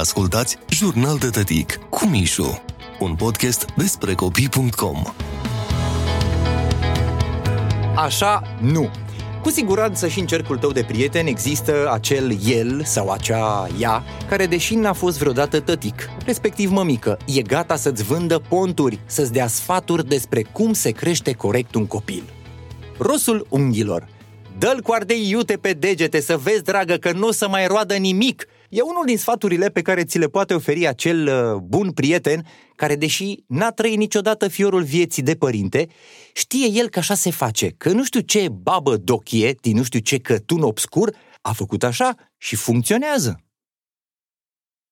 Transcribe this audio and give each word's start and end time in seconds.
Ascultați 0.00 0.58
Jurnal 0.68 1.18
de 1.18 1.28
Tătic 1.28 1.74
cu 1.74 2.06
Mișu, 2.06 2.62
un 3.00 3.14
podcast 3.14 3.66
despre 3.76 4.14
copii.com. 4.14 5.02
Așa, 7.96 8.42
nu. 8.60 8.90
Cu 9.42 9.50
siguranță 9.50 10.08
și 10.08 10.20
în 10.20 10.26
cercul 10.26 10.58
tău 10.58 10.72
de 10.72 10.82
prieteni 10.82 11.28
există 11.28 11.90
acel 11.92 12.38
el 12.46 12.84
sau 12.84 13.10
acea 13.10 13.68
ea 13.78 14.02
care, 14.28 14.46
deși 14.46 14.74
n-a 14.74 14.92
fost 14.92 15.18
vreodată 15.18 15.60
tătic, 15.60 16.08
respectiv 16.24 16.70
mămică, 16.70 17.18
e 17.26 17.42
gata 17.42 17.76
să-ți 17.76 18.02
vândă 18.02 18.38
ponturi, 18.38 19.00
să-ți 19.06 19.32
dea 19.32 19.46
sfaturi 19.46 20.08
despre 20.08 20.42
cum 20.42 20.72
se 20.72 20.90
crește 20.90 21.32
corect 21.32 21.74
un 21.74 21.86
copil. 21.86 22.22
Rosul 22.98 23.46
unghiilor. 23.48 24.08
Dă-l 24.58 24.80
cu 24.80 24.92
ardei 24.92 25.28
iute 25.30 25.56
pe 25.56 25.72
degete 25.72 26.20
să 26.20 26.36
vezi, 26.36 26.62
dragă, 26.62 26.94
că 26.94 27.12
nu 27.12 27.26
o 27.26 27.32
să 27.32 27.48
mai 27.48 27.66
roadă 27.66 27.94
nimic. 27.94 28.46
E 28.74 28.80
unul 28.80 29.04
din 29.04 29.18
sfaturile 29.18 29.68
pe 29.68 29.82
care 29.82 30.04
ți 30.04 30.18
le 30.18 30.26
poate 30.26 30.54
oferi 30.54 30.86
acel 30.86 31.26
uh, 31.26 31.60
bun 31.60 31.92
prieten 31.92 32.46
care, 32.76 32.96
deși 32.96 33.44
n-a 33.46 33.70
trăit 33.70 33.96
niciodată 33.96 34.48
fiorul 34.48 34.82
vieții 34.82 35.22
de 35.22 35.34
părinte, 35.34 35.88
știe 36.32 36.66
el 36.66 36.88
că 36.88 36.98
așa 36.98 37.14
se 37.14 37.30
face, 37.30 37.68
că 37.70 37.92
nu 37.92 38.04
știu 38.04 38.20
ce 38.20 38.48
babă 38.48 38.96
dochie 38.96 39.54
din 39.60 39.76
nu 39.76 39.82
știu 39.82 39.98
ce 39.98 40.18
cătun 40.18 40.62
obscur 40.62 41.16
a 41.40 41.52
făcut 41.52 41.82
așa 41.82 42.14
și 42.36 42.56
funcționează. 42.56 43.40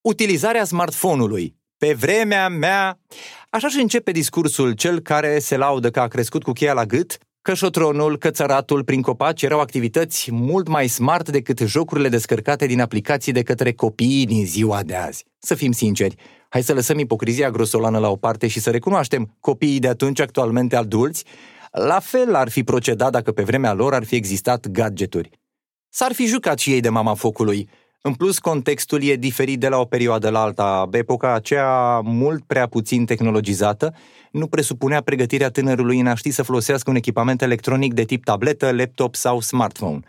Utilizarea 0.00 0.64
smartphone-ului. 0.64 1.56
Pe 1.76 1.92
vremea 1.92 2.48
mea... 2.48 3.00
Așa 3.50 3.68
și 3.68 3.80
începe 3.80 4.10
discursul 4.10 4.72
cel 4.72 5.00
care 5.00 5.38
se 5.38 5.56
laudă 5.56 5.90
că 5.90 6.00
a 6.00 6.08
crescut 6.08 6.42
cu 6.42 6.52
cheia 6.52 6.72
la 6.72 6.84
gât, 6.84 7.18
că 7.42 7.54
șotronul, 7.54 8.18
cățăratul 8.18 8.84
prin 8.84 9.02
copaci 9.02 9.42
erau 9.42 9.60
activități 9.60 10.32
mult 10.32 10.68
mai 10.68 10.88
smart 10.88 11.28
decât 11.28 11.58
jocurile 11.58 12.08
descărcate 12.08 12.66
din 12.66 12.80
aplicații 12.80 13.32
de 13.32 13.42
către 13.42 13.72
copiii 13.72 14.26
din 14.26 14.46
ziua 14.46 14.82
de 14.82 14.94
azi. 14.94 15.24
Să 15.38 15.54
fim 15.54 15.72
sinceri, 15.72 16.14
hai 16.48 16.62
să 16.62 16.74
lăsăm 16.74 16.98
ipocrizia 16.98 17.50
grosolană 17.50 17.98
la 17.98 18.10
o 18.10 18.16
parte 18.16 18.46
și 18.46 18.60
să 18.60 18.70
recunoaștem, 18.70 19.36
copiii 19.40 19.78
de 19.78 19.88
atunci, 19.88 20.20
actualmente 20.20 20.76
adulți, 20.76 21.24
la 21.72 21.98
fel 22.00 22.34
ar 22.34 22.48
fi 22.48 22.64
procedat 22.64 23.12
dacă 23.12 23.32
pe 23.32 23.42
vremea 23.42 23.72
lor 23.72 23.94
ar 23.94 24.04
fi 24.04 24.14
existat 24.14 24.68
gadgeturi. 24.68 25.30
S-ar 25.88 26.12
fi 26.12 26.26
jucat 26.26 26.58
și 26.58 26.72
ei 26.72 26.80
de 26.80 26.88
mama 26.88 27.14
focului, 27.14 27.68
în 28.02 28.14
plus, 28.14 28.38
contextul 28.38 29.02
e 29.02 29.14
diferit 29.14 29.60
de 29.60 29.68
la 29.68 29.78
o 29.78 29.84
perioadă 29.84 30.30
la 30.30 30.40
alta. 30.40 30.88
Epoca 30.92 31.34
aceea, 31.34 32.00
mult 32.00 32.44
prea 32.46 32.66
puțin 32.66 33.04
tehnologizată, 33.04 33.94
nu 34.30 34.46
presupunea 34.46 35.00
pregătirea 35.00 35.50
tânărului 35.50 36.00
în 36.00 36.06
a 36.06 36.14
ști 36.14 36.30
să 36.30 36.42
folosească 36.42 36.90
un 36.90 36.96
echipament 36.96 37.42
electronic 37.42 37.94
de 37.94 38.04
tip 38.04 38.24
tabletă, 38.24 38.72
laptop 38.72 39.14
sau 39.14 39.40
smartphone. 39.40 40.00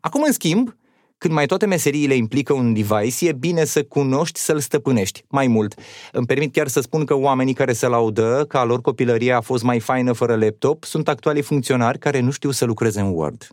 Acum, 0.00 0.22
în 0.22 0.32
schimb, 0.32 0.76
când 1.18 1.34
mai 1.34 1.46
toate 1.46 1.66
meseriile 1.66 2.14
implică 2.14 2.52
un 2.52 2.72
device, 2.72 3.28
e 3.28 3.32
bine 3.32 3.64
să 3.64 3.82
cunoști 3.82 4.38
să-l 4.38 4.60
stăpânești. 4.60 5.24
Mai 5.28 5.46
mult, 5.46 5.74
îmi 6.12 6.26
permit 6.26 6.52
chiar 6.52 6.68
să 6.68 6.80
spun 6.80 7.04
că 7.04 7.14
oamenii 7.14 7.54
care 7.54 7.72
se 7.72 7.86
laudă 7.86 8.44
că 8.48 8.58
a 8.58 8.64
lor 8.64 8.80
copilărie 8.80 9.32
a 9.32 9.40
fost 9.40 9.62
mai 9.62 9.80
faină 9.80 10.12
fără 10.12 10.36
laptop 10.36 10.84
sunt 10.84 11.08
actualii 11.08 11.42
funcționari 11.42 11.98
care 11.98 12.20
nu 12.20 12.30
știu 12.30 12.50
să 12.50 12.64
lucreze 12.64 13.00
în 13.00 13.12
Word. 13.14 13.48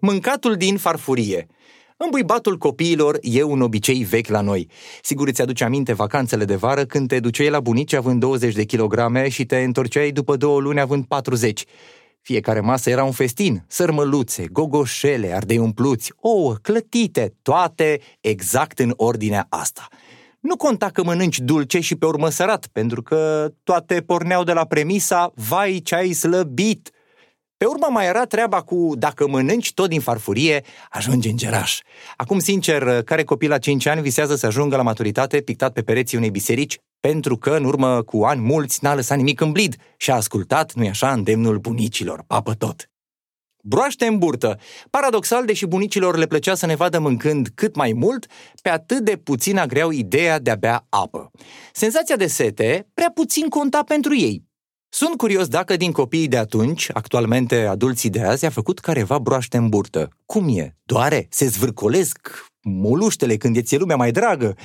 Mâncatul 0.00 0.54
din 0.54 0.76
farfurie– 0.76 1.46
Îmbuibatul 2.00 2.58
copiilor 2.58 3.18
e 3.22 3.42
un 3.42 3.60
obicei 3.60 4.04
vechi 4.04 4.28
la 4.28 4.40
noi. 4.40 4.68
Sigur 5.02 5.28
îți 5.28 5.42
aduce 5.42 5.64
aminte 5.64 5.92
vacanțele 5.92 6.44
de 6.44 6.54
vară 6.54 6.84
când 6.84 7.08
te 7.08 7.20
duceai 7.20 7.50
la 7.50 7.60
bunici 7.60 7.92
având 7.92 8.20
20 8.20 8.54
de 8.54 8.64
kilograme 8.64 9.28
și 9.28 9.44
te 9.44 9.56
întorceai 9.56 10.10
după 10.10 10.36
două 10.36 10.60
luni 10.60 10.80
având 10.80 11.04
40. 11.04 11.64
Fiecare 12.20 12.60
masă 12.60 12.90
era 12.90 13.04
un 13.04 13.12
festin, 13.12 13.64
sărmăluțe, 13.68 14.46
gogoșele, 14.52 15.34
ardei 15.34 15.58
umpluți, 15.58 16.12
ouă, 16.16 16.54
clătite, 16.62 17.34
toate 17.42 18.00
exact 18.20 18.78
în 18.78 18.92
ordinea 18.96 19.46
asta. 19.48 19.88
Nu 20.40 20.56
conta 20.56 20.88
că 20.88 21.04
mănânci 21.04 21.38
dulce 21.38 21.80
și 21.80 21.96
pe 21.96 22.06
urmă 22.06 22.28
sărat, 22.28 22.66
pentru 22.72 23.02
că 23.02 23.50
toate 23.62 24.00
porneau 24.00 24.44
de 24.44 24.52
la 24.52 24.64
premisa, 24.64 25.32
vai 25.34 25.80
ce 25.84 25.94
ai 25.94 26.12
slăbit– 26.12 26.90
pe 27.58 27.64
urmă 27.64 27.86
mai 27.90 28.06
era 28.06 28.24
treaba 28.24 28.62
cu 28.62 28.92
dacă 28.98 29.28
mănânci 29.28 29.72
tot 29.72 29.88
din 29.88 30.00
farfurie, 30.00 30.64
ajungi 30.90 31.28
în 31.28 31.36
geraș. 31.36 31.80
Acum, 32.16 32.38
sincer, 32.38 33.02
care 33.02 33.24
copil 33.24 33.48
la 33.48 33.58
5 33.58 33.86
ani 33.86 34.00
visează 34.00 34.34
să 34.34 34.46
ajungă 34.46 34.76
la 34.76 34.82
maturitate 34.82 35.40
pictat 35.40 35.72
pe 35.72 35.82
pereții 35.82 36.16
unei 36.16 36.30
biserici 36.30 36.80
pentru 37.00 37.36
că 37.36 37.50
în 37.50 37.64
urmă 37.64 38.02
cu 38.02 38.22
ani 38.22 38.40
mulți 38.40 38.78
n-a 38.82 38.94
lăsat 38.94 39.16
nimic 39.16 39.40
în 39.40 39.52
blid 39.52 39.76
și 39.96 40.10
a 40.10 40.14
ascultat, 40.14 40.72
nu-i 40.72 40.88
așa, 40.88 41.12
îndemnul 41.12 41.58
bunicilor, 41.58 42.24
papă 42.26 42.54
tot. 42.54 42.90
Broaște 43.62 44.06
în 44.06 44.18
burtă. 44.18 44.58
Paradoxal, 44.90 45.44
deși 45.44 45.66
bunicilor 45.66 46.16
le 46.16 46.26
plăcea 46.26 46.54
să 46.54 46.66
ne 46.66 46.74
vadă 46.74 46.98
mâncând 46.98 47.48
cât 47.54 47.76
mai 47.76 47.92
mult, 47.92 48.26
pe 48.62 48.68
atât 48.68 48.98
de 48.98 49.16
puțin 49.16 49.58
agreau 49.58 49.90
ideea 49.90 50.38
de 50.38 50.50
a 50.50 50.54
bea 50.54 50.86
apă. 50.88 51.30
Senzația 51.72 52.16
de 52.16 52.26
sete 52.26 52.88
prea 52.94 53.10
puțin 53.14 53.48
conta 53.48 53.82
pentru 53.82 54.16
ei, 54.16 54.47
sunt 54.88 55.16
curios 55.16 55.48
dacă 55.48 55.76
din 55.76 55.92
copiii 55.92 56.28
de 56.28 56.36
atunci, 56.36 56.88
actualmente 56.92 57.66
adulții 57.66 58.10
de 58.10 58.22
azi, 58.22 58.46
a 58.46 58.50
făcut 58.50 58.78
careva 58.78 59.18
broaște 59.18 59.56
în 59.56 59.68
burtă. 59.68 60.08
Cum 60.26 60.58
e? 60.58 60.76
Doare? 60.84 61.26
Se 61.30 61.46
zvârcolesc 61.46 62.46
moluștele 62.62 63.36
când 63.36 63.56
e 63.56 63.62
ție 63.62 63.78
lumea 63.78 63.96
mai 63.96 64.12
dragă? 64.12 64.56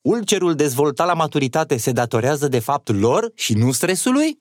Ulcerul 0.00 0.54
dezvoltat 0.54 1.06
la 1.06 1.14
maturitate 1.14 1.76
se 1.76 1.92
datorează 1.92 2.48
de 2.48 2.58
fapt 2.58 2.88
lor 2.88 3.30
și 3.34 3.54
nu 3.54 3.72
stresului? 3.72 4.40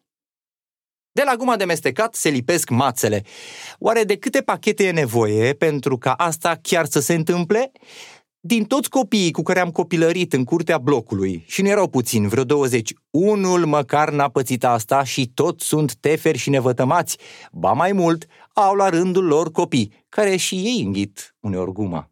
De 1.12 1.22
la 1.26 1.36
guma 1.36 1.56
de 1.56 1.66
mestecat 1.66 2.16
se 2.16 2.30
lipesc 2.30 2.70
mațele. 2.70 3.24
Oare 3.80 4.04
de 4.04 4.18
câte 4.18 4.42
pachete 4.42 4.86
e 4.86 4.92
nevoie 4.92 5.54
pentru 5.54 5.98
ca 5.98 6.14
asta 6.14 6.60
chiar 6.62 6.86
să 6.86 7.00
se 7.00 7.14
întâmple? 7.14 7.72
Din 8.44 8.64
toți 8.64 8.90
copiii 8.90 9.32
cu 9.32 9.42
care 9.42 9.60
am 9.60 9.72
copilărit 9.72 10.34
în 10.34 10.44
curtea 10.44 10.78
blocului, 10.78 11.44
și 11.48 11.62
nu 11.62 11.68
erau 11.68 11.88
puțini, 11.88 12.28
vreo 12.28 12.44
20, 12.44 12.94
unul 13.10 13.66
măcar 13.66 14.12
n-a 14.12 14.30
pățit 14.30 14.64
asta 14.64 15.04
și 15.04 15.32
toți 15.34 15.66
sunt 15.66 15.96
teferi 15.96 16.38
și 16.38 16.50
nevătămați. 16.50 17.18
Ba 17.52 17.72
mai 17.72 17.92
mult, 17.92 18.26
au 18.54 18.76
la 18.76 18.90
rândul 18.90 19.26
lor 19.26 19.52
copii, 19.52 20.06
care 20.10 20.36
și 20.36 20.56
ei 20.56 20.84
înghit 20.86 21.36
uneori 21.40 21.72
guma. 21.72 22.10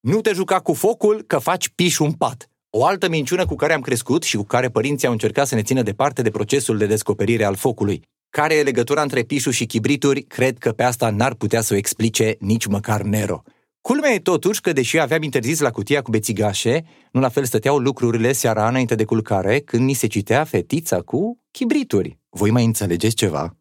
Nu 0.00 0.20
te 0.20 0.32
juca 0.32 0.60
cu 0.60 0.72
focul 0.72 1.22
că 1.26 1.38
faci 1.38 1.68
piș 1.68 1.98
un 1.98 2.12
pat. 2.12 2.50
O 2.70 2.84
altă 2.84 3.08
minciună 3.08 3.46
cu 3.46 3.54
care 3.54 3.72
am 3.72 3.80
crescut 3.80 4.22
și 4.22 4.36
cu 4.36 4.44
care 4.44 4.68
părinții 4.68 5.06
au 5.06 5.12
încercat 5.12 5.46
să 5.46 5.54
ne 5.54 5.62
țină 5.62 5.82
departe 5.82 6.22
de 6.22 6.30
procesul 6.30 6.78
de 6.78 6.86
descoperire 6.86 7.44
al 7.44 7.54
focului. 7.54 8.02
Care 8.30 8.54
e 8.54 8.62
legătura 8.62 9.02
între 9.02 9.22
pișul 9.22 9.52
și 9.52 9.66
chibrituri, 9.66 10.22
cred 10.22 10.58
că 10.58 10.72
pe 10.72 10.82
asta 10.82 11.10
n-ar 11.10 11.34
putea 11.34 11.60
să 11.60 11.74
o 11.74 11.76
explice 11.76 12.36
nici 12.38 12.66
măcar 12.66 13.02
Nero. 13.02 13.42
Culmea 13.88 14.12
e 14.12 14.18
totuși 14.18 14.60
că, 14.60 14.72
deși 14.72 14.98
aveam 14.98 15.22
interzis 15.22 15.60
la 15.60 15.70
cutia 15.70 16.02
cu 16.02 16.10
bețigașe, 16.10 16.84
nu 17.12 17.20
la 17.20 17.28
fel 17.28 17.44
stăteau 17.44 17.78
lucrurile 17.78 18.32
seara 18.32 18.68
înainte 18.68 18.94
de 18.94 19.04
culcare, 19.04 19.60
când 19.60 19.82
ni 19.82 19.92
se 19.92 20.06
citea 20.06 20.44
fetița 20.44 21.00
cu 21.00 21.38
chibrituri. 21.50 22.18
Voi 22.28 22.50
mai 22.50 22.64
înțelegeți 22.64 23.14
ceva? 23.14 23.56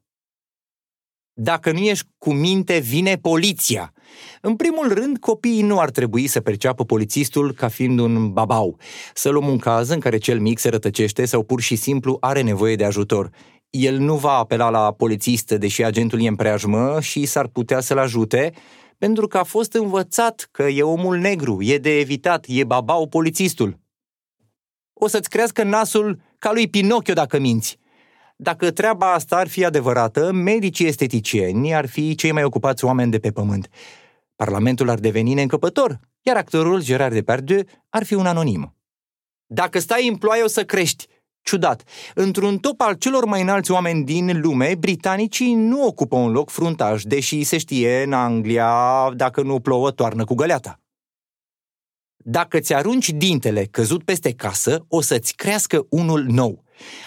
Dacă 1.33 1.71
nu 1.71 1.77
ești 1.79 2.05
cu 2.17 2.33
minte, 2.33 2.77
vine 2.77 3.15
poliția. 3.15 3.93
În 4.41 4.55
primul 4.55 4.93
rând, 4.93 5.17
copiii 5.17 5.61
nu 5.61 5.79
ar 5.79 5.89
trebui 5.89 6.27
să 6.27 6.41
perceapă 6.41 6.83
polițistul 6.83 7.53
ca 7.53 7.67
fiind 7.67 7.99
un 7.99 8.33
babau. 8.33 8.79
Să 9.13 9.29
luăm 9.29 9.47
un 9.47 9.57
caz 9.57 9.89
în 9.89 9.99
care 9.99 10.17
cel 10.17 10.39
mic 10.39 10.59
se 10.59 10.69
rătăcește 10.69 11.25
sau 11.25 11.43
pur 11.43 11.61
și 11.61 11.75
simplu 11.75 12.17
are 12.19 12.41
nevoie 12.41 12.75
de 12.75 12.85
ajutor. 12.85 13.29
El 13.69 13.97
nu 13.97 14.15
va 14.15 14.31
apela 14.31 14.69
la 14.69 14.91
polițist, 14.91 15.51
deși 15.51 15.83
agentul 15.83 16.21
e 16.21 16.27
în 16.27 16.35
preajmă 16.35 17.01
și 17.01 17.25
s-ar 17.25 17.47
putea 17.47 17.79
să-l 17.79 17.97
ajute, 17.97 18.53
pentru 18.97 19.27
că 19.27 19.37
a 19.37 19.43
fost 19.43 19.73
învățat 19.73 20.47
că 20.51 20.63
e 20.63 20.83
omul 20.83 21.17
negru, 21.17 21.61
e 21.61 21.77
de 21.77 21.99
evitat, 21.99 22.45
e 22.47 22.63
babau 22.63 23.07
polițistul. 23.07 23.79
O 24.93 25.07
să-ți 25.07 25.29
crească 25.29 25.63
nasul 25.63 26.21
ca 26.39 26.51
lui 26.51 26.69
Pinocchio 26.69 27.13
dacă 27.13 27.39
minți. 27.39 27.79
Dacă 28.35 28.71
treaba 28.71 29.13
asta 29.13 29.37
ar 29.37 29.47
fi 29.47 29.65
adevărată, 29.65 30.31
medicii 30.31 30.87
esteticieni 30.87 31.75
ar 31.75 31.87
fi 31.87 32.15
cei 32.15 32.31
mai 32.31 32.43
ocupați 32.43 32.85
oameni 32.85 33.11
de 33.11 33.19
pe 33.19 33.31
pământ. 33.31 33.69
Parlamentul 34.35 34.89
ar 34.89 34.99
deveni 34.99 35.33
neîncăpător, 35.33 35.99
iar 36.21 36.37
actorul 36.37 36.83
Gerard 36.83 37.13
Depardieu 37.13 37.61
ar 37.89 38.03
fi 38.03 38.13
un 38.13 38.25
anonim. 38.25 38.75
Dacă 39.45 39.79
stai 39.79 40.07
în 40.07 40.15
ploaie 40.15 40.43
o 40.43 40.47
să 40.47 40.65
crești, 40.65 41.07
Ciudat, 41.47 41.83
într-un 42.13 42.57
top 42.57 42.81
al 42.81 42.93
celor 42.93 43.25
mai 43.25 43.41
înalți 43.41 43.71
oameni 43.71 44.03
din 44.03 44.39
lume, 44.41 44.75
britanicii 44.79 45.53
nu 45.53 45.85
ocupă 45.85 46.15
un 46.15 46.31
loc 46.31 46.49
fruntaș, 46.49 47.03
deși 47.03 47.43
se 47.43 47.57
știe 47.57 48.03
în 48.03 48.13
Anglia, 48.13 48.73
dacă 49.15 49.41
nu 49.41 49.59
plouă, 49.59 49.91
toarnă 49.91 50.23
cu 50.23 50.35
găleata. 50.35 50.79
Dacă 52.17 52.59
ți 52.59 52.73
arunci 52.73 53.09
dintele 53.09 53.65
căzut 53.71 54.03
peste 54.03 54.33
casă, 54.33 54.85
o 54.87 55.01
să-ți 55.01 55.35
crească 55.35 55.85
unul 55.89 56.23
nou. 56.23 56.63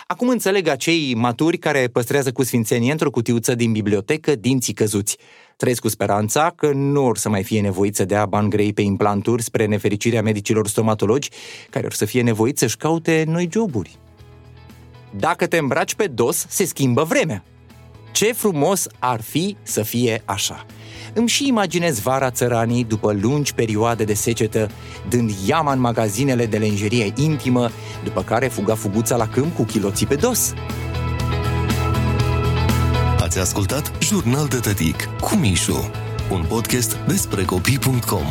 Acum 0.06 0.28
înțeleg 0.28 0.68
acei 0.68 1.14
maturi 1.14 1.58
care 1.58 1.88
păstrează 1.88 2.32
cu 2.32 2.42
sfințenie 2.42 2.90
într-o 2.90 3.10
cutiuță 3.10 3.54
din 3.54 3.72
bibliotecă 3.72 4.34
dinții 4.34 4.74
căzuți. 4.74 5.16
Trăiesc 5.56 5.80
cu 5.80 5.88
speranța 5.88 6.52
că 6.56 6.72
nu 6.72 7.04
or 7.04 7.16
să 7.16 7.28
mai 7.28 7.42
fie 7.42 7.60
nevoiți 7.60 7.96
să 7.96 8.04
dea 8.04 8.26
bani 8.26 8.50
grei 8.50 8.72
pe 8.72 8.82
implanturi 8.82 9.42
spre 9.42 9.66
nefericirea 9.66 10.22
medicilor 10.22 10.68
stomatologi, 10.68 11.30
care 11.70 11.86
or 11.86 11.92
să 11.92 12.04
fie 12.04 12.22
nevoiți 12.22 12.60
să-și 12.60 12.76
caute 12.76 13.24
noi 13.26 13.48
joburi. 13.52 13.98
Dacă 15.10 15.46
te 15.46 15.56
îmbraci 15.56 15.94
pe 15.94 16.06
dos, 16.06 16.46
se 16.48 16.64
schimbă 16.64 17.02
vremea. 17.02 17.44
Ce 18.12 18.32
frumos 18.32 18.86
ar 18.98 19.20
fi 19.20 19.56
să 19.62 19.82
fie 19.82 20.22
așa. 20.24 20.66
Îmi 21.12 21.28
și 21.28 21.46
imaginez 21.46 22.00
vara 22.00 22.30
țăranii 22.30 22.84
după 22.84 23.12
lungi 23.20 23.54
perioade 23.54 24.04
de 24.04 24.14
secetă, 24.14 24.70
dând 25.08 25.30
iama 25.46 25.72
în 25.72 25.80
magazinele 25.80 26.46
de 26.46 26.58
lenjerie 26.58 27.12
intimă, 27.16 27.70
după 28.04 28.22
care 28.22 28.46
fuga 28.48 28.74
fuguța 28.74 29.16
la 29.16 29.28
câmp 29.28 29.56
cu 29.56 29.62
chiloții 29.62 30.06
pe 30.06 30.14
dos. 30.14 30.54
Ați 33.20 33.38
ascultat 33.38 33.92
Jurnal 34.02 34.46
de 34.46 34.56
Tătic 34.56 35.08
cu 35.20 35.34
Mișu, 35.34 35.90
un 36.30 36.44
podcast 36.48 36.96
despre 37.06 37.44
copii.com. 37.44 38.26